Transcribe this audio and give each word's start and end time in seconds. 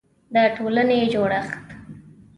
د 0.33 0.35
ټولنې 0.55 0.99
جوړښت 1.13 1.47